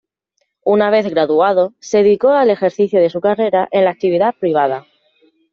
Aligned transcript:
Una 0.65 0.89
vez 0.89 1.07
graduado, 1.07 1.75
se 1.79 1.99
dedicó 2.01 2.29
al 2.29 2.49
ejercicio 2.49 2.99
de 2.99 3.11
su 3.11 3.21
carrera 3.21 3.67
en 3.69 3.83
la 3.85 3.91
actividad 3.91 4.33
privada. 4.33 4.87